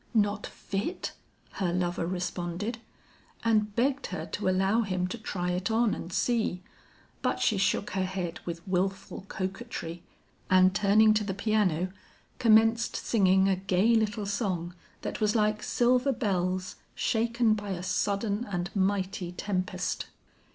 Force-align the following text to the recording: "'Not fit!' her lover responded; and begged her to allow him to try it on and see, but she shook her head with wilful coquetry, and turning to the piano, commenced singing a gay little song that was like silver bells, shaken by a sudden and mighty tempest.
"'Not 0.15 0.47
fit!' 0.47 1.11
her 1.51 1.71
lover 1.71 2.07
responded; 2.07 2.79
and 3.45 3.75
begged 3.75 4.07
her 4.07 4.25
to 4.25 4.49
allow 4.49 4.81
him 4.81 5.05
to 5.09 5.17
try 5.19 5.51
it 5.51 5.69
on 5.69 5.93
and 5.93 6.11
see, 6.11 6.63
but 7.21 7.39
she 7.39 7.59
shook 7.59 7.91
her 7.91 8.05
head 8.05 8.39
with 8.43 8.67
wilful 8.67 9.25
coquetry, 9.27 10.01
and 10.49 10.73
turning 10.73 11.13
to 11.13 11.23
the 11.23 11.35
piano, 11.35 11.89
commenced 12.39 12.95
singing 12.95 13.47
a 13.47 13.55
gay 13.57 13.93
little 13.93 14.25
song 14.25 14.73
that 15.03 15.21
was 15.21 15.35
like 15.35 15.61
silver 15.61 16.11
bells, 16.11 16.77
shaken 16.95 17.53
by 17.53 17.69
a 17.69 17.83
sudden 17.83 18.47
and 18.51 18.75
mighty 18.75 19.31
tempest. 19.31 20.07